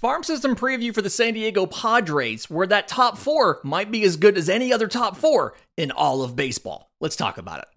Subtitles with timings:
[0.00, 4.16] Farm system preview for the San Diego Padres, where that top four might be as
[4.16, 6.90] good as any other top four in all of baseball.
[7.02, 7.68] Let's talk about it.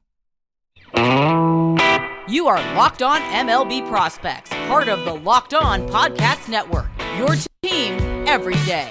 [2.30, 6.88] You are Locked On MLB Prospects, part of the Locked On Podcast Network.
[7.18, 8.90] Your team every day.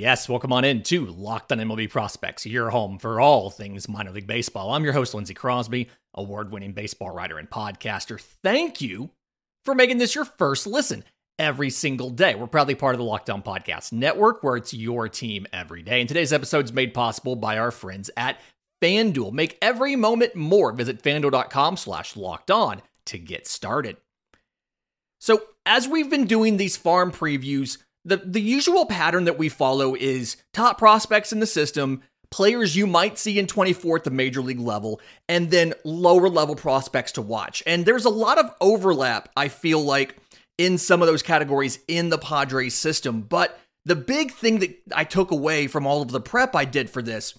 [0.00, 4.12] Yes, welcome on in to Locked on MLB Prospects, your home for all things minor
[4.12, 4.72] league baseball.
[4.72, 8.20] I'm your host, Lindsay Crosby, award winning baseball writer and podcaster.
[8.20, 9.10] Thank you
[9.64, 11.02] for making this your first listen
[11.36, 12.36] every single day.
[12.36, 15.98] We're proudly part of the Locked On Podcast Network, where it's your team every day.
[15.98, 18.40] And today's episode is made possible by our friends at
[18.80, 19.32] FanDuel.
[19.32, 20.70] Make every moment more.
[20.70, 23.96] Visit fanduel.com slash locked on to get started.
[25.18, 29.94] So, as we've been doing these farm previews, the the usual pattern that we follow
[29.94, 34.40] is top prospects in the system, players you might see in 24 at the major
[34.40, 37.62] league level, and then lower level prospects to watch.
[37.66, 40.16] And there's a lot of overlap, I feel like,
[40.56, 43.22] in some of those categories in the Padres system.
[43.22, 46.90] But the big thing that I took away from all of the prep I did
[46.90, 47.38] for this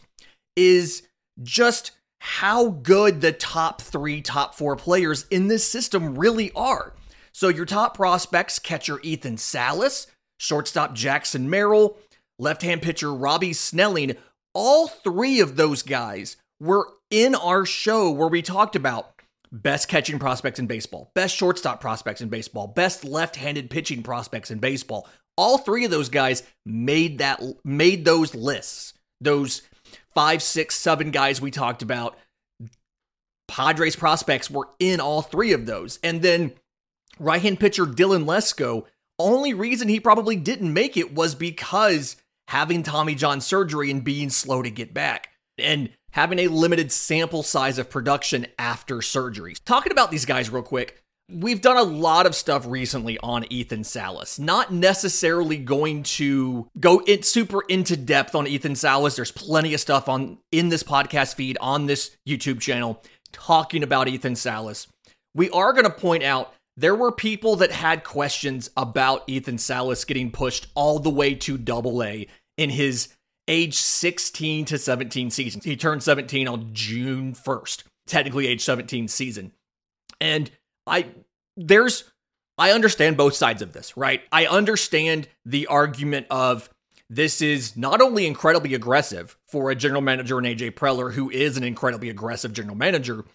[0.55, 1.03] is
[1.41, 1.91] just
[2.21, 6.93] how good the top three, top four players in this system really are.
[7.31, 10.07] So, your top prospects catcher Ethan Salas,
[10.39, 11.97] shortstop Jackson Merrill,
[12.39, 14.15] left hand pitcher Robbie Snelling.
[14.53, 19.13] All three of those guys were in our show where we talked about
[19.51, 24.59] best catching prospects in baseball, best shortstop prospects in baseball, best left-handed pitching prospects in
[24.59, 25.07] baseball.
[25.37, 28.93] All three of those guys made that made those lists.
[29.21, 29.61] Those
[30.13, 32.17] five, six, seven guys we talked about.
[33.47, 35.97] Padres prospects were in all three of those.
[36.03, 36.53] And then
[37.19, 38.85] right hand pitcher Dylan Lesko
[39.19, 42.15] only reason he probably didn't make it was because
[42.47, 47.43] having Tommy John surgery and being slow to get back and having a limited sample
[47.43, 49.57] size of production after surgeries.
[49.63, 53.83] Talking about these guys real quick, we've done a lot of stuff recently on Ethan
[53.83, 54.39] Salas.
[54.39, 59.15] Not necessarily going to go in super into depth on Ethan Salas.
[59.15, 64.07] There's plenty of stuff on in this podcast feed on this YouTube channel talking about
[64.07, 64.87] Ethan Salas.
[65.35, 70.05] We are going to point out there were people that had questions about Ethan Salas
[70.05, 73.09] getting pushed all the way to double A in his
[73.47, 75.61] age 16 to 17 season.
[75.63, 79.51] He turned 17 on June 1st, technically age 17 season.
[80.21, 80.51] And
[80.85, 81.07] I,
[81.57, 82.03] there's,
[82.57, 84.21] I understand both sides of this, right?
[84.31, 86.69] I understand the argument of
[87.09, 91.57] this is not only incredibly aggressive for a general manager in AJ Preller, who is
[91.57, 93.25] an incredibly aggressive general manager,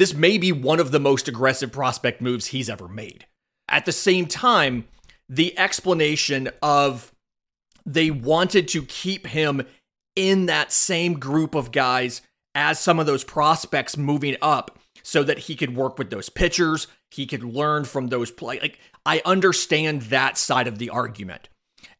[0.00, 3.26] this may be one of the most aggressive prospect moves he's ever made.
[3.68, 4.86] At the same time,
[5.28, 7.12] the explanation of
[7.84, 9.62] they wanted to keep him
[10.16, 12.22] in that same group of guys
[12.54, 16.86] as some of those prospects moving up so that he could work with those pitchers,
[17.10, 18.58] he could learn from those play.
[18.60, 21.48] Like I understand that side of the argument.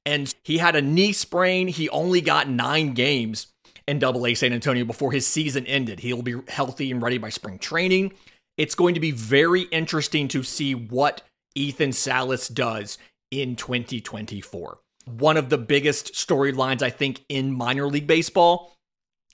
[0.04, 3.48] And he had a knee sprain, he only got 9 games
[3.86, 6.00] in Double A San Antonio before his season ended.
[6.00, 8.12] He'll be healthy and ready by spring training.
[8.56, 11.22] It's going to be very interesting to see what
[11.54, 12.98] Ethan Salas does
[13.30, 14.78] in 2024.
[15.06, 18.76] One of the biggest storylines, I think, in minor league baseball.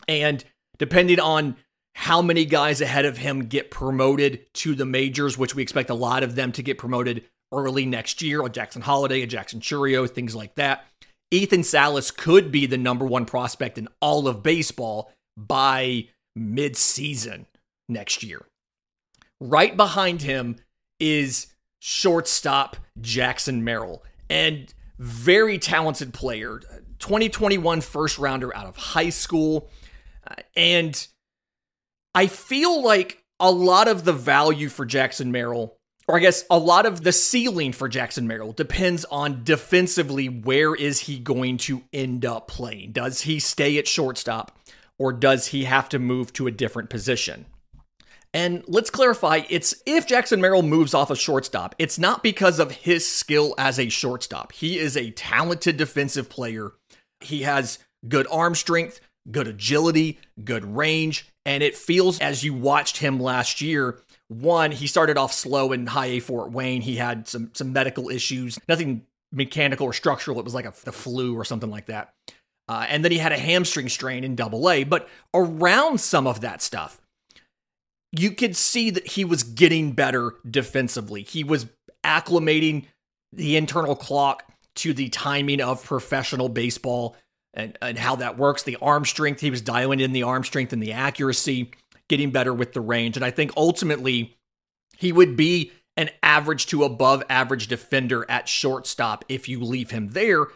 [0.08, 0.44] And
[0.78, 1.56] depending on
[1.94, 5.94] how many guys ahead of him get promoted to the majors, which we expect a
[5.94, 10.08] lot of them to get promoted early next year, a Jackson Holliday, a Jackson Chourio,
[10.08, 10.84] things like that.
[11.30, 17.46] Ethan Salas could be the number one prospect in all of baseball by mid-season
[17.88, 18.42] next year.
[19.40, 20.56] Right behind him
[21.00, 21.48] is
[21.80, 26.60] shortstop Jackson Merrill, and very talented player,
[26.98, 29.70] 2021 first rounder out of high school.
[30.26, 31.06] Uh, and
[32.14, 35.75] I feel like a lot of the value for Jackson Merrill
[36.08, 40.74] or I guess a lot of the ceiling for Jackson Merrill depends on defensively where
[40.74, 42.92] is he going to end up playing?
[42.92, 44.56] Does he stay at shortstop
[44.98, 47.46] or does he have to move to a different position?
[48.32, 52.70] And let's clarify, it's if Jackson Merrill moves off a shortstop, it's not because of
[52.70, 54.52] his skill as a shortstop.
[54.52, 56.72] He is a talented defensive player.
[57.20, 62.98] He has good arm strength, good agility, good range, and it feels as you watched
[62.98, 66.82] him last year one, he started off slow in high A Fort Wayne.
[66.82, 70.38] He had some some medical issues, nothing mechanical or structural.
[70.38, 72.12] It was like a, the flu or something like that.
[72.68, 74.82] Uh, and then he had a hamstring strain in double A.
[74.82, 77.00] But around some of that stuff,
[78.10, 81.22] you could see that he was getting better defensively.
[81.22, 81.66] He was
[82.02, 82.86] acclimating
[83.32, 84.44] the internal clock
[84.76, 87.16] to the timing of professional baseball.
[87.56, 88.62] and, and how that works.
[88.62, 91.70] The arm strength, he was dialing in the arm strength and the accuracy,
[92.08, 93.16] getting better with the range.
[93.16, 94.36] And I think ultimately
[94.96, 100.08] he would be an average to above average defender at shortstop if you leave him
[100.08, 100.46] there.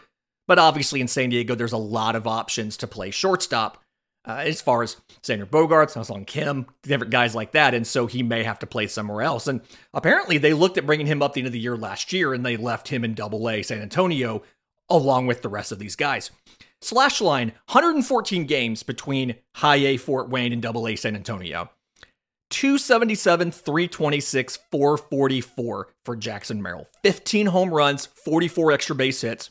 [0.47, 3.77] But obviously in San Diego, there's a lot of options to play shortstop.
[4.23, 7.73] Uh, as far as Xander Bogaerts, Sung Kim, different guys like that.
[7.73, 9.47] And so he may have to play somewhere else.
[9.47, 9.61] And
[9.95, 12.45] apparently they looked at bringing him up the end of the year last year and
[12.45, 14.43] they left him in double A San Antonio
[14.91, 16.29] along with the rest of these guys.
[16.81, 21.69] Slash line 114 games between high A Fort Wayne and double A San Antonio.
[22.49, 26.87] 277, 326, 444 for Jackson Merrill.
[27.03, 29.49] 15 home runs, 44 extra base hits,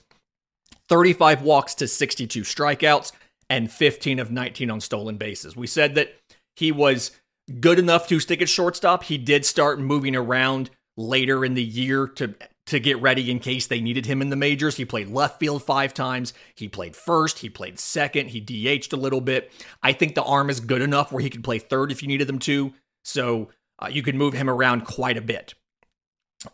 [0.89, 3.13] 35 walks to 62 strikeouts,
[3.49, 5.57] and 15 of 19 on stolen bases.
[5.57, 6.15] We said that
[6.57, 7.13] he was
[7.61, 9.05] good enough to stick at shortstop.
[9.05, 12.35] He did start moving around later in the year to
[12.71, 14.77] to get ready in case they needed him in the majors.
[14.77, 16.33] He played left field five times.
[16.55, 17.41] He played first.
[17.41, 18.31] He played second.
[18.31, 19.53] He DH'd a little bit.
[19.83, 22.29] I think the arm is good enough where he could play third if you needed
[22.29, 22.73] them to.
[23.05, 25.55] So uh, you could move him around quite a bit.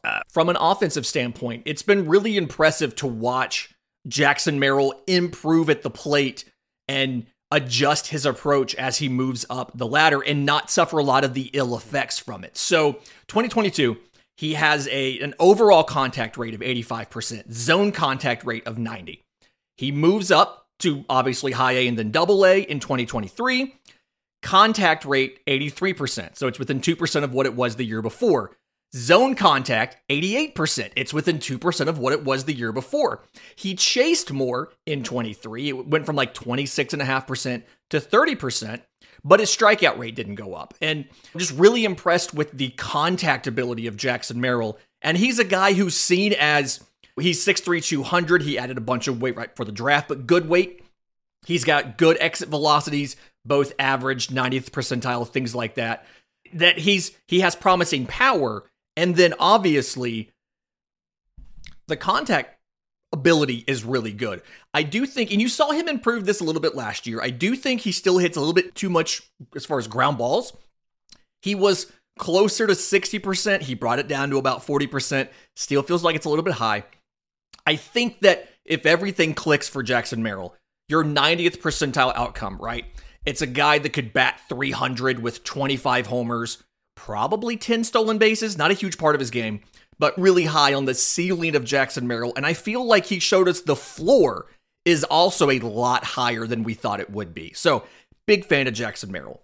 [0.03, 3.75] Uh, from an offensive standpoint, it's been really impressive to watch
[4.09, 6.45] Jackson Merrill improve at the plate
[6.89, 11.25] and adjust his approach as he moves up the ladder and not suffer a lot
[11.25, 12.57] of the ill effects from it.
[12.57, 12.95] So,
[13.29, 13.97] 2022,
[14.37, 19.23] he has a an overall contact rate of 85%, zone contact rate of 90.
[19.77, 23.75] He moves up to obviously high A and then double A in 2023.
[24.43, 28.53] Contact rate 83%, so it's within 2% of what it was the year before.
[28.95, 30.93] Zone contact, 88%.
[30.95, 33.25] It's within 2% of what it was the year before.
[33.57, 35.69] He chased more in 23.
[35.69, 38.83] It went from like 26.5% to 30%,
[39.25, 40.75] but his strikeout rate didn't go up.
[40.81, 44.79] And I'm just really impressed with the contact ability of Jackson Merrill.
[45.03, 46.83] And he's a guy who's seen as
[47.19, 48.43] he's 6'3, 200.
[48.43, 50.83] He added a bunch of weight right for the draft, but good weight.
[51.47, 56.07] He's got good exit velocities, both average, 90th percentile, things like that.
[56.55, 58.65] That he's he has promising power
[58.97, 60.31] and then obviously,
[61.87, 62.59] the contact
[63.13, 64.43] ability is really good.
[64.77, 67.23] I do think, and you saw him improve this a little bit last year.
[67.23, 69.23] I do think he still hits a little bit too much
[69.55, 70.55] as far as ground balls.
[71.41, 73.63] He was closer to 60%.
[73.63, 75.31] He brought it down to about 40%.
[75.55, 76.85] Still feels like it's a little bit high.
[77.65, 80.55] I think that if everything clicks for Jackson Merrill,
[80.91, 82.85] your 90th percentile outcome, right?
[83.25, 86.63] It's a guy that could bat 300 with 25 homers,
[86.95, 89.63] probably 10 stolen bases, not a huge part of his game,
[89.99, 92.35] but really high on the ceiling of Jackson Merrill.
[92.37, 94.45] And I feel like he showed us the floor
[94.87, 97.53] is also a lot higher than we thought it would be.
[97.53, 97.85] So,
[98.27, 99.43] big fan of Jackson Merrill.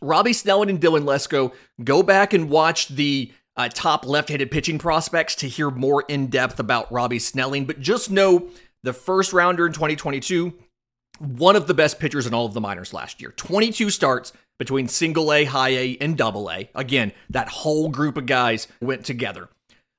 [0.00, 1.52] Robbie Snelling and Dylan Lesko,
[1.84, 6.28] go back and watch the uh, top left handed pitching prospects to hear more in
[6.28, 7.66] depth about Robbie Snelling.
[7.66, 8.48] But just know
[8.82, 10.54] the first rounder in 2022,
[11.18, 13.32] one of the best pitchers in all of the minors last year.
[13.32, 14.32] 22 starts,
[14.62, 16.70] between single A, high A, and double A.
[16.74, 19.48] Again, that whole group of guys went together.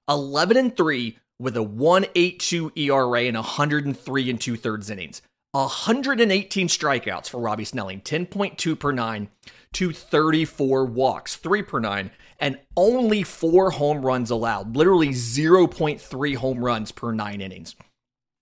[0.08, 5.22] 11 and 3 with a 182 ERA and 103 and two thirds innings.
[5.52, 9.30] 118 strikeouts for Robbie Snelling, 10.2 per nine,
[9.74, 12.10] to 34 walks, 3 per nine,
[12.40, 17.76] and only four home runs allowed, literally 0.3 home runs per nine innings.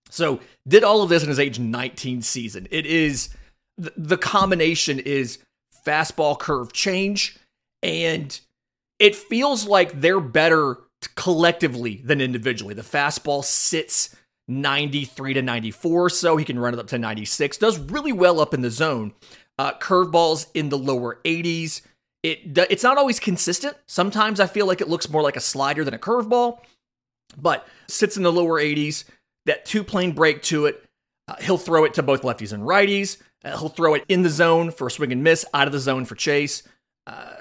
[0.10, 2.68] So, did all of this in his age 19 season.
[2.72, 3.30] It is
[3.78, 5.40] the combination is
[5.86, 7.38] fastball curve change.
[7.84, 8.40] And
[9.00, 10.78] it feels like they're better
[11.08, 12.74] collectively than individually.
[12.74, 14.16] The fastball sits
[14.48, 17.58] 93 to 94, so he can run it up to 96.
[17.58, 19.14] Does really well up in the zone.
[19.58, 21.82] Uh, curveballs in the lower 80s.
[22.24, 23.76] It it's not always consistent.
[23.88, 26.60] Sometimes I feel like it looks more like a slider than a curveball,
[27.38, 29.04] but sits in the lower 80s.
[29.46, 30.84] That two plane break to it.
[31.28, 33.18] Uh, he'll throw it to both lefties and righties.
[33.44, 35.80] Uh, he'll throw it in the zone for a swing and miss, out of the
[35.80, 36.64] zone for chase.
[37.08, 37.38] Uh,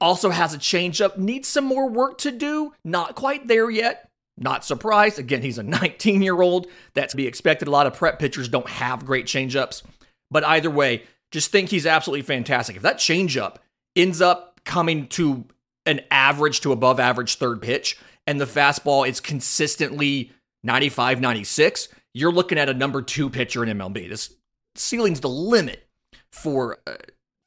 [0.00, 2.72] also has a changeup, needs some more work to do.
[2.84, 4.10] Not quite there yet.
[4.36, 5.18] Not surprised.
[5.18, 6.66] Again, he's a 19 year old.
[6.94, 7.68] That's to be expected.
[7.68, 9.82] A lot of prep pitchers don't have great changeups.
[10.30, 12.76] But either way, just think he's absolutely fantastic.
[12.76, 13.56] If that changeup
[13.96, 15.44] ends up coming to
[15.86, 22.32] an average to above average third pitch and the fastball is consistently 95, 96, you're
[22.32, 24.08] looking at a number two pitcher in MLB.
[24.08, 24.34] This
[24.74, 25.88] ceiling's the limit
[26.32, 26.94] for uh,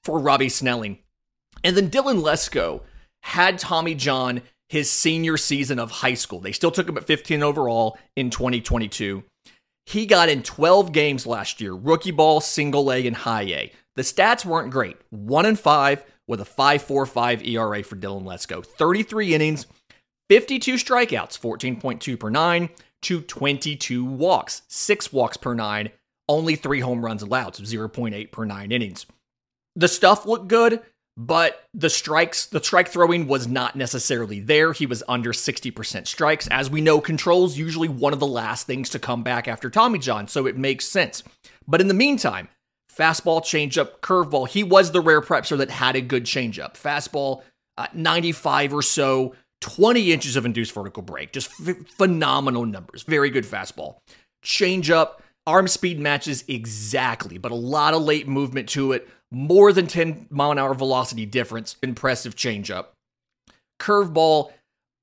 [0.03, 0.99] for Robbie Snelling.
[1.63, 2.81] And then Dylan Lesko
[3.23, 6.39] had Tommy John his senior season of high school.
[6.39, 9.23] They still took him at 15 overall in 2022.
[9.85, 13.71] He got in 12 games last year, rookie ball, single A, and high A.
[13.95, 14.97] The stats weren't great.
[15.09, 18.65] 1 and 5 with a 5.45 ERA for Dylan Lesko.
[18.65, 19.67] 33 innings,
[20.29, 22.69] 52 strikeouts, 14.2 per 9
[23.01, 25.91] to 22 walks, 6 walks per 9
[26.31, 29.05] only three home runs allowed, so 0.8 per nine innings.
[29.75, 30.81] The stuff looked good,
[31.17, 34.73] but the strikes, the strike throwing was not necessarily there.
[34.73, 36.47] He was under 60% strikes.
[36.47, 39.99] As we know, control's usually one of the last things to come back after Tommy
[39.99, 41.21] John, so it makes sense.
[41.67, 42.47] But in the meantime,
[42.91, 46.75] fastball, changeup, curveball, he was the rare prepper that had a good changeup.
[46.75, 47.43] Fastball,
[47.77, 53.03] uh, 95 or so, 20 inches of induced vertical break, just f- phenomenal numbers.
[53.03, 53.97] Very good fastball.
[54.43, 59.87] Changeup, arm speed matches exactly, but a lot of late movement to it more than
[59.87, 61.77] 10 mile an hour velocity difference.
[61.81, 62.87] Impressive changeup.
[63.79, 64.51] Curveball,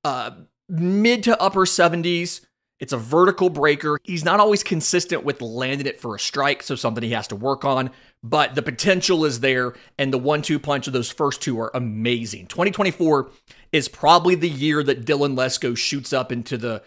[0.04, 0.32] uh,
[0.68, 2.42] mid to upper 70s.
[2.78, 3.99] It's a vertical breaker.
[4.04, 7.37] He's not always consistent with landing it for a strike, so something he has to
[7.37, 7.90] work on.
[8.23, 11.73] But the potential is there, and the one two punch of those first two are
[11.75, 12.47] amazing.
[12.47, 13.30] 2024
[13.73, 16.82] is probably the year that Dylan Lesko shoots up into the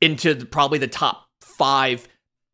[0.00, 2.08] into the, probably the top five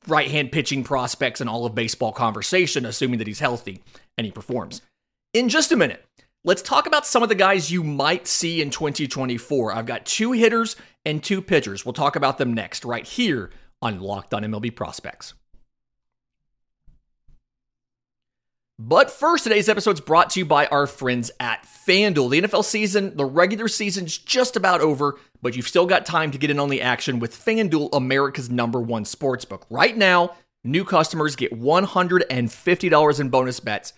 [0.06, 3.80] right hand pitching prospects in all of baseball conversation, assuming that he's healthy
[4.16, 4.82] and he performs.
[5.32, 6.04] In just a minute,
[6.44, 9.72] let's talk about some of the guys you might see in 2024.
[9.72, 11.84] I've got two hitters and two pitchers.
[11.84, 13.50] We'll talk about them next, right here
[13.80, 15.34] on Locked on MLB Prospects.
[18.78, 22.30] But first, today's episode is brought to you by our friends at FanDuel.
[22.30, 26.38] The NFL season, the regular season's just about over, but you've still got time to
[26.38, 29.62] get in on the action with FanDuel, America's number one sportsbook.
[29.70, 33.92] Right now, new customers get $150 in bonus bets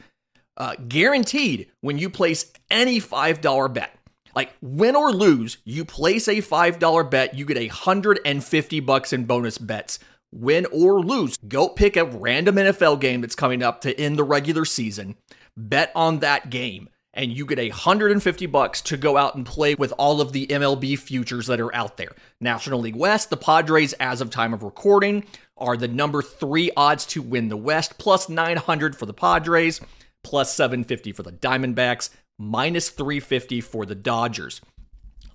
[0.57, 3.99] uh, guaranteed when you place any $5 bet.
[4.35, 9.59] Like win or lose, you place a $5 bet, you get 150 bucks in bonus
[9.59, 9.99] bets.
[10.33, 14.25] Win or lose, go pick a random NFL game that's coming up to end the
[14.25, 15.15] regular season.
[15.57, 19.93] Bet on that game and you get 150 bucks to go out and play with
[19.97, 22.13] all of the MLB futures that are out there.
[22.41, 25.25] National League West, the Padres as of time of recording
[25.57, 29.81] are the number 3 odds to win the West plus 900 for the Padres
[30.23, 34.61] plus 750 for the Diamondbacks, minus 350 for the Dodgers.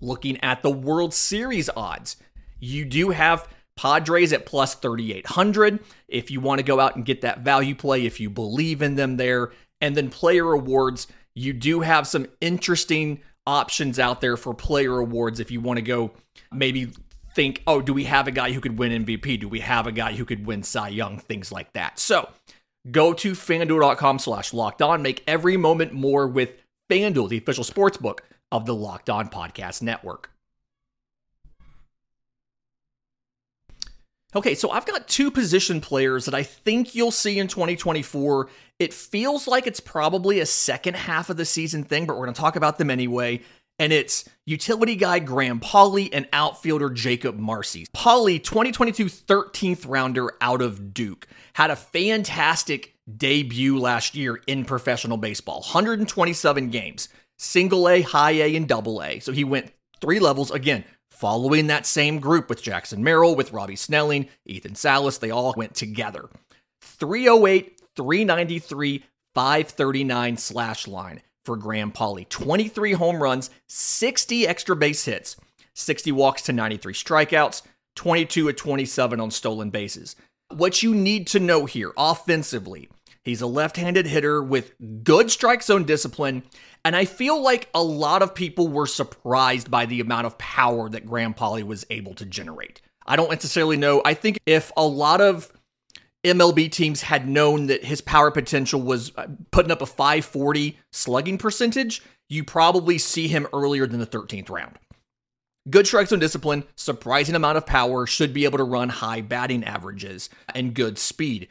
[0.02, 2.18] Looking at the World Series odds,
[2.60, 3.48] you do have
[3.78, 8.06] Padres at plus 3,800 if you want to go out and get that value play,
[8.06, 9.52] if you believe in them there.
[9.80, 15.40] And then player awards, you do have some interesting options out there for player awards
[15.40, 16.12] if you want to go
[16.52, 16.90] maybe
[17.36, 19.40] think, oh, do we have a guy who could win MVP?
[19.40, 21.18] Do we have a guy who could win Cy Young?
[21.20, 22.00] Things like that.
[22.00, 22.30] So
[22.90, 25.02] Go to fanduel.com slash locked on.
[25.02, 26.54] Make every moment more with
[26.90, 30.32] FanDuel, the official sports book of the Locked On Podcast Network.
[34.36, 38.48] Okay, so I've got two position players that I think you'll see in 2024.
[38.78, 42.36] It feels like it's probably a second half of the season thing, but we're going
[42.36, 43.42] to talk about them anyway
[43.80, 47.88] and it's utility guy Graham Pauley and outfielder Jacob Marcy.
[47.96, 55.18] Pauley, 2022 13th rounder out of Duke, had a fantastic debut last year in professional
[55.18, 59.20] baseball 127 games, single A, high A, and double A.
[59.20, 59.72] So he went
[60.02, 60.84] three levels again.
[61.10, 65.76] Following that same group with Jackson Merrill, with Robbie Snelling, Ethan Salas, they all went
[65.76, 66.30] together.
[66.82, 72.30] 308, 393, 539 slash line for Graham Pauley.
[72.30, 75.36] 23 home runs, 60 extra base hits,
[75.74, 77.64] 60 walks to 93 strikeouts,
[77.96, 80.16] 22 at 27 on stolen bases.
[80.50, 82.88] What you need to know here offensively,
[83.24, 86.44] he's a left handed hitter with good strike zone discipline.
[86.86, 90.88] And I feel like a lot of people were surprised by the amount of power
[90.90, 92.80] that Graham Pauley was able to generate.
[93.08, 94.04] I don't necessarily know.
[94.06, 95.52] I think if a lot of
[96.26, 101.38] MLB teams had known that his power potential was uh, putting up a 540 slugging
[101.38, 104.78] percentage, you probably see him earlier than the 13th round.
[105.70, 109.64] Good strike zone discipline, surprising amount of power, should be able to run high batting
[109.64, 111.48] averages, and good speed.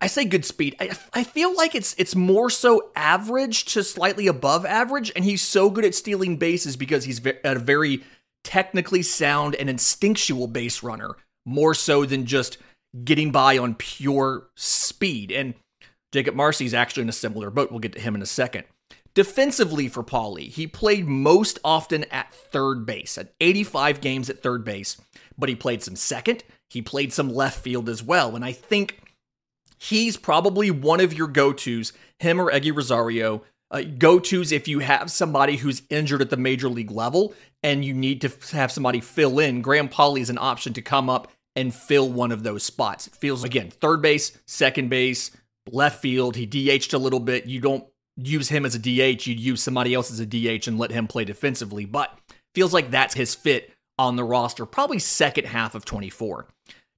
[0.00, 0.76] I say good speed.
[0.80, 5.42] I, I feel like it's it's more so average to slightly above average, and he's
[5.42, 8.04] so good at stealing bases because he's a very
[8.44, 12.58] technically sound and instinctual base runner, more so than just
[13.04, 15.30] getting by on pure speed.
[15.32, 15.54] And
[16.12, 17.70] Jacob Marcy's actually in a similar boat.
[17.70, 18.64] We'll get to him in a second.
[19.14, 24.62] Defensively for Pauley, he played most often at third base, at 85 games at third
[24.62, 24.98] base,
[25.38, 26.44] but he played some second.
[26.68, 28.36] He played some left field as well.
[28.36, 29.00] And I think
[29.78, 33.42] he's probably one of your go tos, him or Eguy Rosario.
[33.70, 37.84] Uh, go tos if you have somebody who's injured at the major league level and
[37.84, 39.62] you need to have somebody fill in.
[39.62, 43.06] Graham Pauley is an option to come up and fill one of those spots.
[43.06, 45.30] It feels again, third base, second base,
[45.72, 46.36] left field.
[46.36, 47.46] He DH'd a little bit.
[47.46, 47.84] You don't
[48.16, 51.06] use him as a DH, you'd use somebody else as a DH and let him
[51.06, 52.18] play defensively, but
[52.54, 56.46] feels like that's his fit on the roster, probably second half of 24.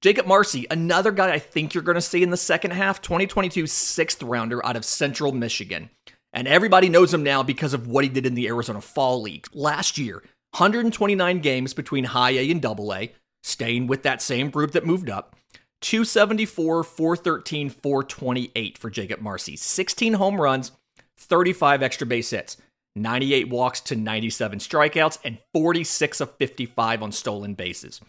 [0.00, 3.66] Jacob Marcy, another guy I think you're going to see in the second half, 2022
[3.66, 5.90] sixth rounder out of Central Michigan.
[6.32, 9.48] And everybody knows him now because of what he did in the Arizona Fall League.
[9.52, 10.22] Last year,
[10.52, 13.12] 129 games between high A and double A,
[13.48, 15.34] staying with that same group that moved up.
[15.80, 19.56] 274, 413, 428 for Jacob Marcy.
[19.56, 20.72] 16 home runs,
[21.16, 22.56] 35 extra base hits,
[22.96, 28.00] 98 walks to 97 strikeouts, and 46 of 55 on stolen bases.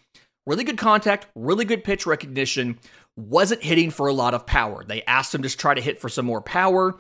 [0.46, 2.80] Really good contact, really good pitch recognition.
[3.16, 4.84] Wasn't hitting for a lot of power.
[4.84, 6.98] They asked him to try to hit for some more power.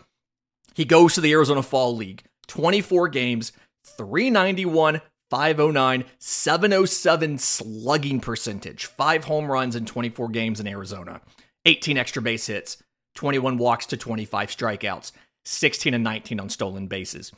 [0.75, 2.23] He goes to the Arizona Fall League.
[2.47, 3.51] 24 games,
[3.97, 11.21] 391, 509, 707 slugging percentage, five home runs in 24 games in Arizona,
[11.65, 12.81] 18 extra base hits,
[13.15, 15.11] 21 walks to 25 strikeouts,
[15.45, 17.31] 16 and 19 on stolen bases.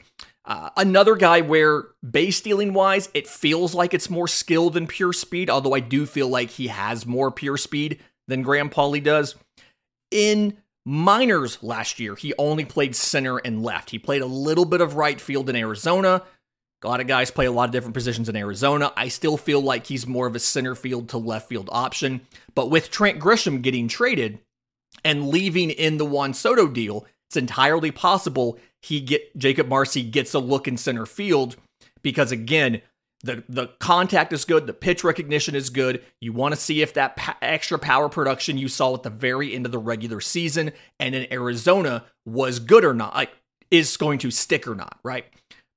[0.44, 5.14] Uh, another guy where base stealing wise, it feels like it's more skill than pure
[5.14, 9.36] speed, although I do feel like he has more pure speed than Graham Pauley does.
[10.10, 13.92] In minors last year, he only played center and left.
[13.92, 16.24] He played a little bit of right field in Arizona.
[16.84, 18.92] A lot of guys play a lot of different positions in Arizona.
[18.98, 22.22] I still feel like he's more of a center field to left field option.
[22.56, 24.40] But with Trent Grisham getting traded
[25.04, 30.34] and leaving in the Juan Soto deal, it's entirely possible he get Jacob Marcy gets
[30.34, 31.56] a look in center field
[32.02, 32.82] because again,
[33.24, 36.04] the the contact is good, the pitch recognition is good.
[36.20, 39.54] You want to see if that pa- extra power production you saw at the very
[39.54, 43.32] end of the regular season and in Arizona was good or not, like
[43.70, 45.26] is going to stick or not, right?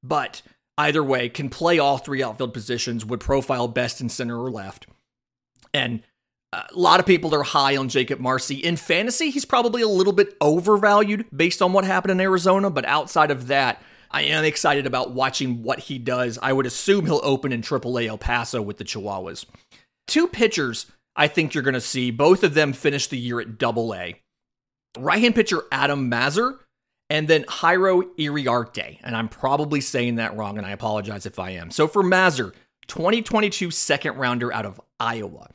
[0.03, 0.43] But
[0.79, 4.87] either way, can play all three outfield positions, would profile best in center or left.
[5.73, 6.03] And
[6.53, 8.57] uh, a lot of people are high on Jacob Marcy.
[8.57, 12.85] In fantasy, he's probably a little bit overvalued based on what happened in Arizona, but
[12.85, 16.39] outside of that, I am excited about watching what he does.
[16.41, 19.45] I would assume he'll open in AAA El Paso with the Chihuahuas.
[20.07, 23.59] Two pitchers I think you're going to see, both of them finish the year at
[23.59, 24.21] double A.
[24.99, 26.61] Right hand pitcher Adam Mazur
[27.11, 28.99] and then Jairo Iriarte.
[29.03, 31.71] And I'm probably saying that wrong, and I apologize if I am.
[31.71, 32.53] So for Mazur,
[32.89, 35.49] 2022 second rounder out of Iowa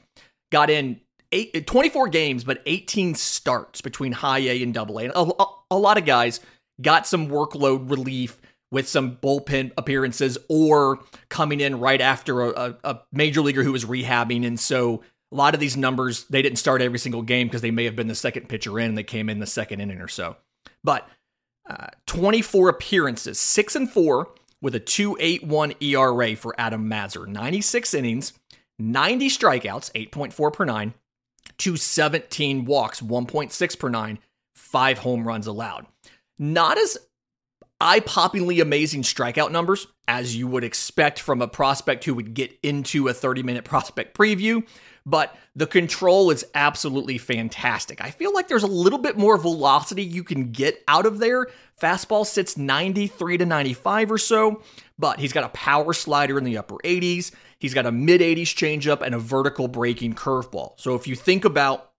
[0.52, 5.06] got in eight, uh, 24 games, but 18 starts between high A and double A.
[5.06, 6.40] And a, a lot of guys
[6.82, 8.40] got some workload relief
[8.72, 13.72] with some bullpen appearances or coming in right after a, a, a major leaguer who
[13.72, 14.46] was rehabbing.
[14.46, 17.72] And so a lot of these numbers, they didn't start every single game because they
[17.72, 20.08] may have been the second pitcher in and they came in the second inning or
[20.08, 20.38] so.
[20.84, 21.10] But
[21.70, 24.30] uh, 24 appearances, six and four
[24.62, 28.34] with a 2.81 ERA for Adam Mazur, 96 innings,
[28.78, 30.94] 90 strikeouts, 8.4 per nine,
[31.60, 34.20] to 17 walks, 1.6 per nine,
[34.56, 35.86] five home runs allowed.
[36.38, 36.98] Not as
[37.82, 42.58] eye poppingly amazing strikeout numbers as you would expect from a prospect who would get
[42.64, 44.66] into a 30 minute prospect preview,
[45.10, 48.02] but the control is absolutely fantastic.
[48.02, 51.48] I feel like there's a little bit more velocity you can get out of there.
[51.82, 54.62] Fastball sits 93 to 95 or so,
[54.98, 57.32] but he's got a power slider in the upper 80s.
[57.58, 60.80] He's got a mid 80s changeup and a vertical breaking curveball.
[60.80, 61.92] So if you think about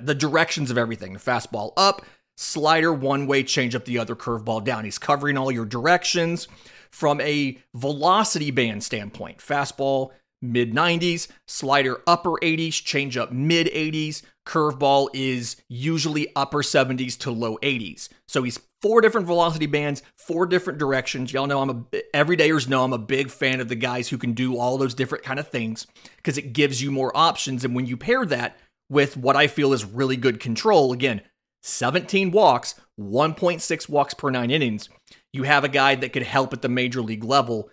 [0.00, 2.04] the directions of everything, the fastball up,
[2.36, 4.84] slider one way, changeup the other, curveball down.
[4.84, 6.48] He's covering all your directions
[6.90, 9.38] from a velocity band standpoint.
[9.38, 10.10] Fastball
[10.42, 17.56] mid 90s, slider upper 80s, changeup mid 80s, curveball is usually upper 70s to low
[17.58, 18.08] 80s.
[18.26, 21.32] So he's four different velocity bands, four different directions.
[21.32, 24.32] Y'all know I'm a everydayers know I'm a big fan of the guys who can
[24.32, 27.86] do all those different kind of things because it gives you more options and when
[27.86, 31.22] you pair that with what I feel is really good control, again,
[31.62, 34.88] 17 walks, 1.6 walks per 9 innings,
[35.32, 37.70] you have a guy that could help at the major league level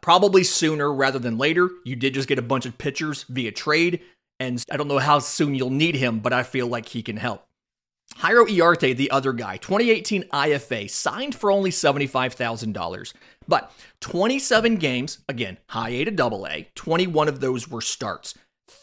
[0.00, 1.70] probably sooner rather than later.
[1.84, 4.00] You did just get a bunch of pitchers via trade,
[4.38, 7.16] and I don't know how soon you'll need him, but I feel like he can
[7.16, 7.46] help.
[8.16, 13.12] Jairo Iriarte, the other guy, 2018 IFA, signed for only $75,000.
[13.46, 18.34] But 27 games, again, high A to double A, 21 of those were starts.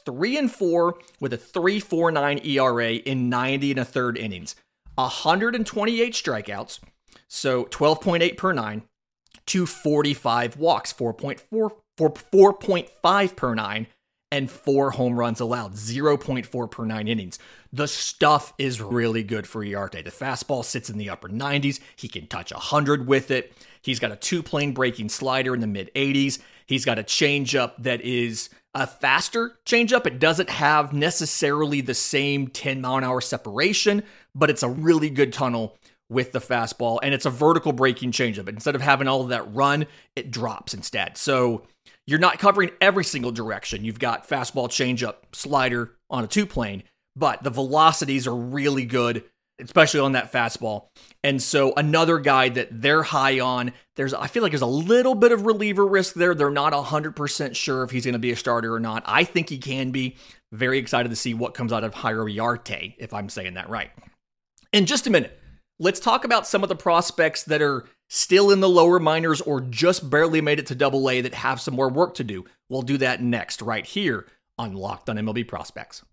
[0.05, 4.55] 3 and 4 with a 3.49 ERA in 90 and a third innings.
[4.95, 6.79] 128 strikeouts,
[7.27, 8.83] so 12.8 per 9,
[9.47, 13.87] to 45 walks, 4.4 4.5 per 9
[14.31, 17.39] and four home runs allowed, 0.4 per nine innings.
[17.71, 20.03] The stuff is really good for Iriarte.
[20.03, 21.79] The fastball sits in the upper 90s.
[21.95, 23.53] He can touch 100 with it.
[23.81, 26.39] He's got a two plane breaking slider in the mid 80s.
[26.65, 30.05] He's got a changeup that is a faster changeup.
[30.05, 34.03] It doesn't have necessarily the same 10 mile an hour separation,
[34.35, 35.77] but it's a really good tunnel
[36.09, 36.99] with the fastball.
[37.03, 38.47] And it's a vertical breaking changeup.
[38.47, 41.17] Instead of having all of that run, it drops instead.
[41.17, 41.63] So
[42.05, 43.83] you're not covering every single direction.
[43.83, 46.83] You've got fastball, changeup, slider, on a two plane,
[47.15, 49.25] but the velocities are really good,
[49.59, 50.87] especially on that fastball.
[51.23, 55.15] And so another guy that they're high on, there's I feel like there's a little
[55.15, 56.33] bit of reliever risk there.
[56.33, 59.03] They're not 100% sure if he's going to be a starter or not.
[59.05, 60.15] I think he can be.
[60.53, 63.91] Very excited to see what comes out of Jairo Yarte, if I'm saying that right.
[64.71, 65.37] In just a minute,
[65.79, 69.61] let's talk about some of the prospects that are still in the lower minors or
[69.61, 72.45] just barely made it to double A that have some more work to do.
[72.69, 76.03] We'll do that next, right here on Locked on MLB Prospects.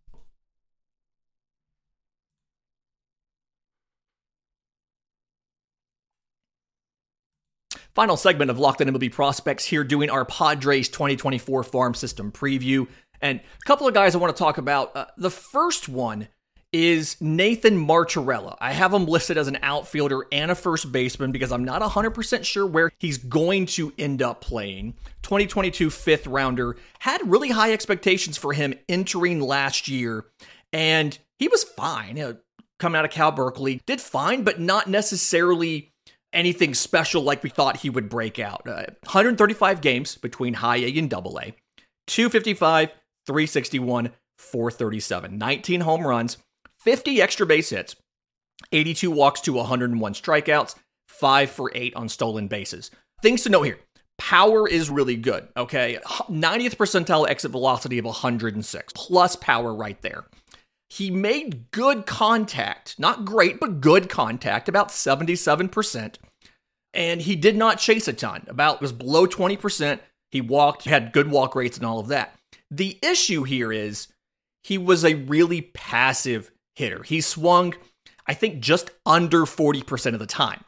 [7.95, 12.89] Final segment of Locked on MLB Prospects here doing our Padres 2024 farm system preview.
[13.21, 14.97] And a couple of guys I want to talk about.
[14.97, 16.27] Uh, the first one
[16.75, 18.57] is Nathan Martorella.
[18.61, 22.45] I have him listed as an outfielder and a first baseman because I'm not 100%
[22.45, 24.95] sure where he's going to end up playing.
[25.23, 30.25] 2022 fifth rounder had really high expectations for him entering last year,
[30.73, 32.17] and he was fine.
[32.17, 32.37] You know,
[32.81, 35.93] coming out of Cal Berkeley, did fine, but not necessarily
[36.33, 38.67] anything special like we thought he would break out.
[38.67, 41.55] Uh, 135 games between high A and double A,
[42.09, 42.91] 255,
[43.27, 46.37] 361, 437, 19 home runs.
[46.85, 47.97] 50 extra base hits,
[48.71, 50.75] 82 walks to 101 strikeouts,
[51.09, 52.91] 5 for 8 on stolen bases.
[53.23, 53.79] Things to note here.
[54.19, 55.99] Power is really good, okay?
[56.05, 60.27] 90th percentile exit velocity of 106, plus power right there.
[60.91, 66.17] He made good contact, not great, but good contact, about 77%.
[66.93, 69.99] And he did not chase a ton, about was below 20%.
[70.31, 72.39] He walked, had good walk rates and all of that.
[72.71, 74.09] The issue here is
[74.63, 77.03] he was a really passive hitter.
[77.03, 77.75] He swung,
[78.27, 80.65] I think, just under 40% of the time.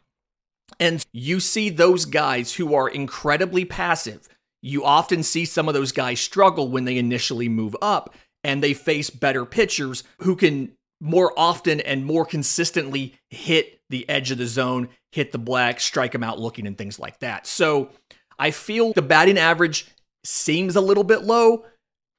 [0.81, 4.29] And you see those guys who are incredibly passive.
[4.63, 8.75] You often see some of those guys struggle when they initially move up and they
[8.75, 14.47] face better pitchers who can more often and more consistently hit the edge of the
[14.47, 17.47] zone, hit the black, strike them out looking, and things like that.
[17.47, 17.91] So
[18.39, 19.87] I feel the batting average
[20.25, 21.65] seems a little bit low,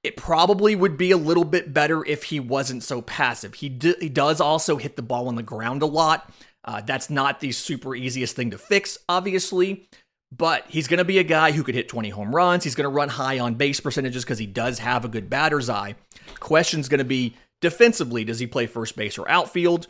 [0.08, 3.56] it probably would be a little bit better if he wasn't so passive.
[3.56, 6.32] He, d- he does also hit the ball on the ground a lot.
[6.64, 9.90] Uh, that's not the super easiest thing to fix, obviously,
[10.32, 12.64] but he's going to be a guy who could hit 20 home runs.
[12.64, 15.70] He's going to run high on base percentages because he does have a good batter's
[15.70, 15.96] eye.
[16.40, 19.88] Question's going to be defensively does he play first base or outfield?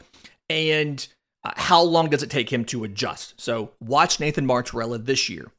[0.50, 1.08] And
[1.44, 3.40] uh, how long does it take him to adjust?
[3.40, 5.52] So watch Nathan Martorella this year.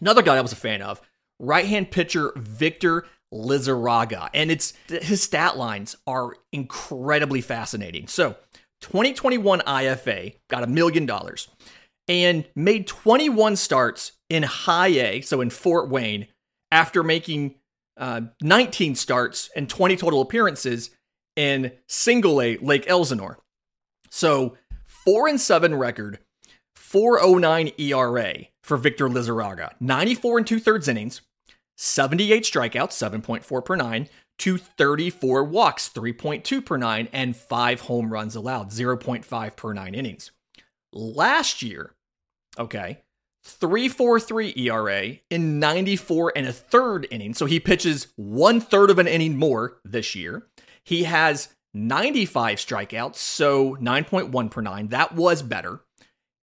[0.00, 1.02] Another guy I was a fan of,
[1.38, 4.28] right hand pitcher Victor Lizarraga.
[4.34, 8.06] And it's his stat lines are incredibly fascinating.
[8.06, 8.36] So,
[8.80, 11.48] 2021 IFA got a million dollars
[12.08, 16.26] and made 21 starts in high A, so in Fort Wayne,
[16.70, 17.54] after making
[17.96, 20.90] uh, 19 starts and 20 total appearances
[21.36, 23.38] in single A Lake Elsinore.
[24.10, 26.18] So, 4 and 7 record,
[26.74, 31.22] 409 ERA for Victor Lizarraga, 94 and two thirds innings,
[31.76, 34.08] 78 strikeouts, 7.4 per nine,
[34.38, 40.30] to 34 walks, 3.2 per nine, and five home runs allowed, 0.5 per nine innings.
[40.92, 41.94] Last year,
[42.58, 43.02] okay,
[43.44, 47.34] 3.43 ERA in 94 and a third inning.
[47.34, 50.46] So he pitches one third of an inning more this year.
[50.84, 54.88] He has 95 strikeouts, so 9.1 per nine.
[54.88, 55.80] That was better.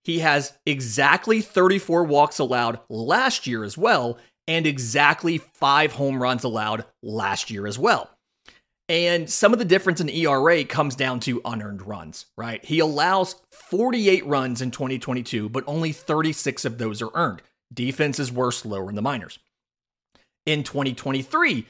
[0.03, 4.17] He has exactly 34 walks allowed last year as well,
[4.49, 8.09] and exactly five home runs allowed last year as well.
[8.89, 12.65] And some of the difference in ERA comes down to unearned runs, right?
[12.65, 17.43] He allows 48 runs in 2022, but only 36 of those are earned.
[17.71, 19.37] Defenses were slower in the minors.
[20.47, 21.67] In 2023,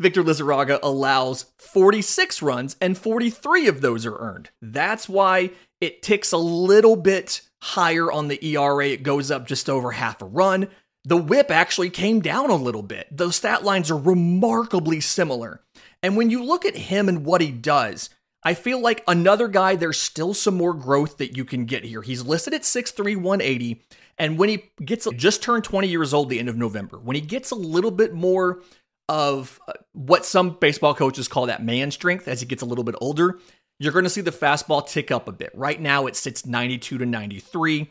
[0.00, 4.50] Victor Lizarraga allows 46 runs, and 43 of those are earned.
[4.60, 8.88] That's why it ticks a little bit higher on the ERA.
[8.88, 10.66] It goes up just over half a run
[11.06, 13.06] the whip actually came down a little bit.
[13.16, 15.62] Those stat lines are remarkably similar.
[16.02, 18.10] And when you look at him and what he does,
[18.42, 22.02] I feel like another guy, there's still some more growth that you can get here.
[22.02, 23.84] He's listed at 6'3, 180.
[24.18, 27.20] And when he gets just turned 20 years old the end of November, when he
[27.20, 28.62] gets a little bit more
[29.08, 32.84] of uh, what some baseball coaches call that man strength as he gets a little
[32.84, 33.38] bit older,
[33.78, 35.50] you're going to see the fastball tick up a bit.
[35.54, 37.90] Right now, it sits 92 to 93.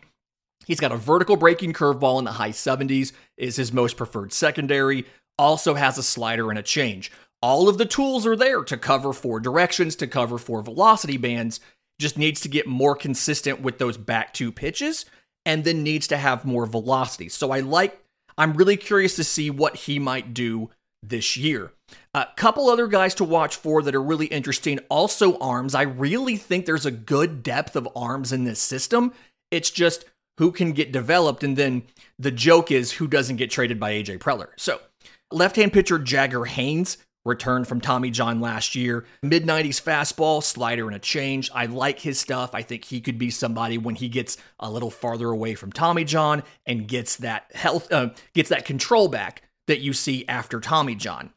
[0.66, 5.06] He's got a vertical breaking curveball in the high 70s, is his most preferred secondary.
[5.38, 7.12] Also has a slider and a change.
[7.42, 11.60] All of the tools are there to cover four directions, to cover four velocity bands.
[12.00, 15.06] Just needs to get more consistent with those back two pitches
[15.46, 17.30] and then needs to have more velocity.
[17.30, 18.02] So I like,
[18.38, 20.70] I'm really curious to see what he might do
[21.04, 21.72] this year.
[22.14, 24.80] A couple other guys to watch for that are really interesting.
[24.90, 25.76] Also, arms.
[25.76, 29.14] I really think there's a good depth of arms in this system.
[29.52, 30.06] It's just
[30.38, 31.44] who can get developed.
[31.44, 31.84] And then
[32.20, 34.50] the joke is who doesn't get traded by AJ Preller.
[34.58, 34.82] So,
[35.32, 39.06] left hand pitcher Jagger Haynes returned from Tommy John last year.
[39.24, 41.50] Mid 90s fastball, slider, and a change.
[41.54, 42.52] I like his stuff.
[42.54, 46.04] I think he could be somebody when he gets a little farther away from Tommy
[46.04, 50.96] John and gets that health, uh, gets that control back that you see after Tommy
[50.96, 51.32] John.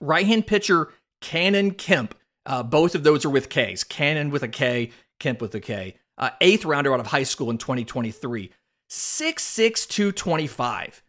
[0.00, 2.14] Right hand pitcher Kannon Kemp.
[2.46, 3.84] Uh, both of those are with K's.
[3.84, 5.96] Kannon with a K, Kemp with a K.
[6.18, 8.50] Uh, eighth rounder out of high school in 2023.
[8.90, 11.02] 6'6, 225.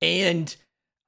[0.00, 0.54] And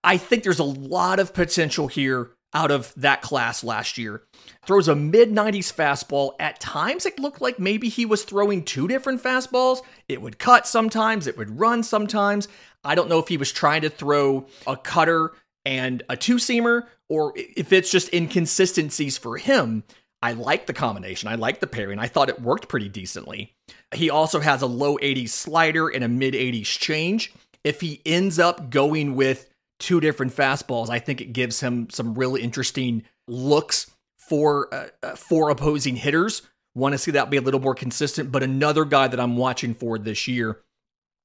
[0.02, 4.22] I think there's a lot of potential here out of that class last year.
[4.66, 6.32] Throws a mid 90s fastball.
[6.38, 9.80] At times, it looked like maybe he was throwing two different fastballs.
[10.08, 12.48] It would cut sometimes, it would run sometimes.
[12.84, 15.32] I don't know if he was trying to throw a cutter
[15.64, 19.84] and a two seamer or if it's just inconsistencies for him.
[20.24, 21.28] I like the combination.
[21.28, 21.98] I like the pairing.
[21.98, 23.52] I thought it worked pretty decently.
[23.94, 27.34] He also has a low 80s slider and a mid 80s change.
[27.62, 32.14] If he ends up going with two different fastballs, I think it gives him some
[32.14, 36.40] really interesting looks for uh, uh, for opposing hitters.
[36.74, 39.74] Want to see that be a little more consistent, but another guy that I'm watching
[39.74, 40.62] for this year.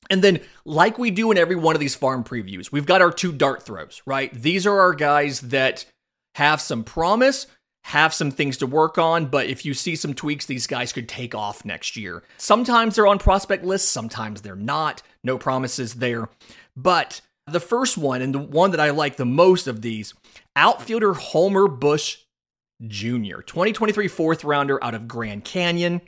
[0.09, 3.13] And then, like we do in every one of these farm previews, we've got our
[3.13, 4.33] two dart throws, right?
[4.33, 5.85] These are our guys that
[6.35, 7.47] have some promise,
[7.85, 11.09] have some things to work on, but if you see some tweaks, these guys could
[11.09, 12.23] take off next year.
[12.37, 15.01] Sometimes they're on prospect lists, sometimes they're not.
[15.23, 16.29] No promises there.
[16.75, 20.13] But the first one, and the one that I like the most of these,
[20.55, 22.17] outfielder Homer Bush
[22.85, 26.01] Jr., 2023 fourth rounder out of Grand Canyon,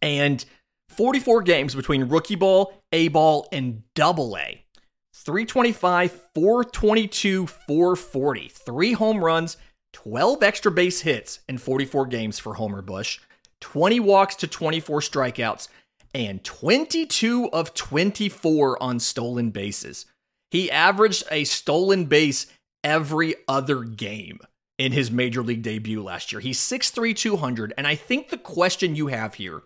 [0.00, 0.44] and
[0.88, 4.64] 44 games between rookie ball, A ball, and double A.
[5.12, 9.56] 325, 422, 440, three home runs,
[9.94, 13.20] 12 extra base hits in 44 games for Homer Bush,
[13.60, 15.68] 20 walks to 24 strikeouts,
[16.12, 20.06] and 22 of 24 on stolen bases.
[20.50, 22.46] He averaged a stolen base
[22.82, 24.40] every other game
[24.78, 26.40] in his major league debut last year.
[26.40, 27.72] He's 6'3, 200.
[27.78, 29.62] And I think the question you have here,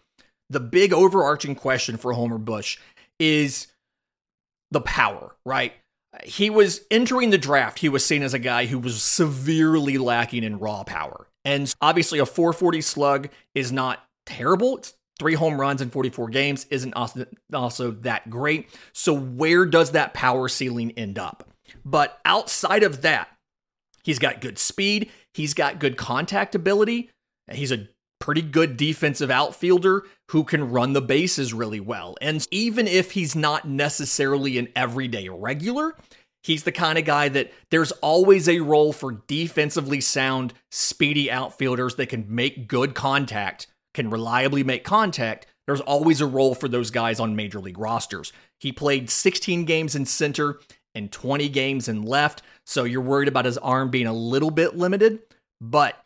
[0.49, 2.79] the big overarching question for Homer Bush,
[3.19, 3.67] is
[4.71, 5.73] the power, right?
[6.25, 10.45] He was entering the draft, he was seen as a guy who was severely lacking
[10.45, 11.27] in raw power.
[11.45, 14.79] And obviously, a 440 slug is not terrible.
[14.79, 18.69] It's Three home runs in 44 games isn't also, also that great.
[18.93, 21.49] So, where does that power ceiling end up?
[21.85, 23.29] But outside of that,
[24.05, 27.11] he's got good speed, he's got good contact ability,
[27.51, 27.89] he's a
[28.21, 32.17] pretty good defensive outfielder who can run the bases really well.
[32.21, 35.95] And even if he's not necessarily an everyday regular,
[36.43, 41.97] he's the kind of guy that there's always a role for defensively sound, speedy outfielders
[41.97, 43.67] that can make good contact
[43.99, 48.33] can reliably make contact, there's always a role for those guys on major league rosters.
[48.61, 50.61] He played 16 games in center
[50.95, 54.77] and 20 games in left, so you're worried about his arm being a little bit
[54.77, 55.19] limited,
[55.61, 55.97] but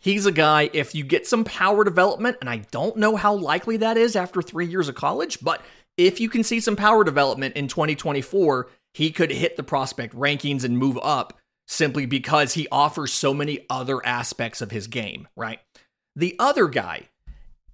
[0.00, 3.76] he's a guy if you get some power development and I don't know how likely
[3.78, 5.62] that is after 3 years of college, but
[5.96, 10.64] if you can see some power development in 2024, he could hit the prospect rankings
[10.64, 15.58] and move up simply because he offers so many other aspects of his game, right?
[16.14, 17.08] The other guy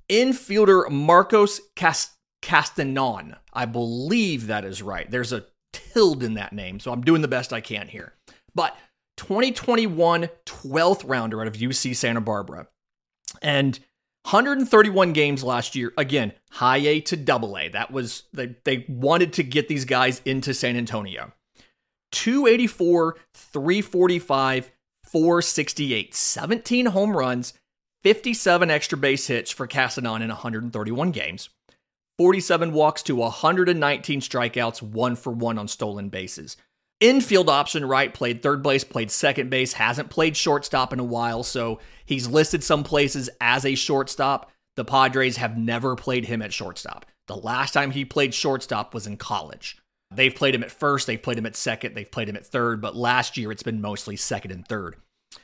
[0.09, 3.37] infielder Marcos Cast- Castanon.
[3.53, 5.11] I believe that is right.
[5.11, 8.15] There's a tilde in that name, so I'm doing the best I can here.
[8.55, 8.77] But
[9.23, 12.67] 2021 12th rounder out of UC Santa Barbara.
[13.41, 13.79] And
[14.25, 15.93] 131 games last year.
[15.97, 17.69] Again, high A to double A.
[17.69, 21.33] That was they they wanted to get these guys into San Antonio.
[22.11, 24.73] 284, 345,
[25.05, 26.15] 468.
[26.15, 27.55] 17 home runs,
[28.03, 31.49] 57 extra base hits for Castanon in 131 games,
[32.19, 36.57] 47 walks to 119 strikeouts, one for one on stolen bases.
[37.03, 38.15] Infield option, right?
[38.15, 42.63] Played third base, played second base, hasn't played shortstop in a while, so he's listed
[42.63, 44.53] some places as a shortstop.
[44.77, 47.05] The Padres have never played him at shortstop.
[47.27, 49.79] The last time he played shortstop was in college.
[50.15, 52.81] They've played him at first, they've played him at second, they've played him at third,
[52.81, 54.95] but last year it's been mostly second and third.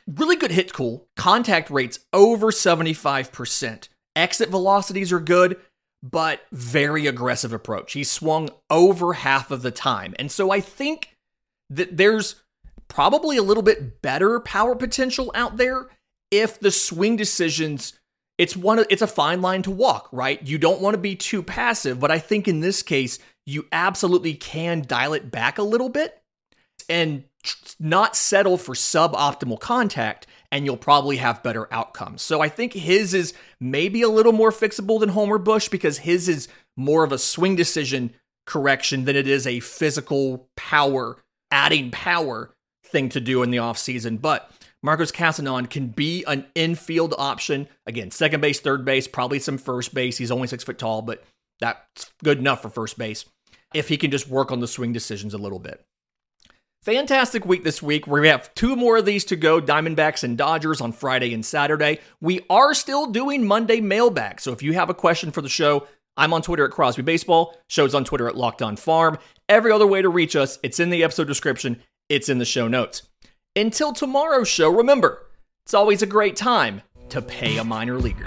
[0.07, 1.09] Really good hit tool.
[1.17, 3.89] Contact rates over 75%.
[4.15, 5.57] Exit velocities are good,
[6.05, 7.95] but very aggressive approach.
[7.95, 10.15] He swung over half of the time.
[10.21, 11.17] And so I think
[11.71, 12.37] that there's
[12.89, 15.89] probably a little bit better power potential out there
[16.31, 17.99] if the swing decisions
[18.39, 20.41] it's one it's a fine line to walk, right?
[20.47, 24.35] You don't want to be too passive, but I think in this case you absolutely
[24.35, 26.23] can dial it back a little bit
[26.89, 27.25] and
[27.81, 32.23] not settle for suboptimal contact and you'll probably have better outcomes.
[32.23, 36.29] So I think his is maybe a little more fixable than Homer Bush because his
[36.29, 38.15] is more of a swing decision
[38.47, 41.19] correction than it is a physical power,
[41.51, 44.21] adding power thing to do in the offseason.
[44.21, 44.51] But
[44.83, 47.69] Marcos Castanon can be an infield option.
[47.87, 50.19] Again, second base, third base, probably some first base.
[50.19, 51.25] He's only six foot tall, but
[51.61, 53.25] that's good enough for first base
[53.75, 55.85] if he can just work on the swing decisions a little bit.
[56.85, 58.07] Fantastic week this week.
[58.07, 61.99] We have two more of these to go Diamondbacks and Dodgers on Friday and Saturday.
[62.21, 64.41] We are still doing Monday mailbag.
[64.41, 65.87] So if you have a question for the show,
[66.19, 67.57] I'm on Twitter at Crosby Baseball.
[67.69, 69.19] Show's on Twitter at Locked On Farm.
[69.49, 72.67] Every other way to reach us, it's in the episode description, it's in the show
[72.67, 73.09] notes.
[73.55, 75.27] Until tomorrow's show, remember,
[75.63, 78.27] it's always a great time to pay a minor leaguer.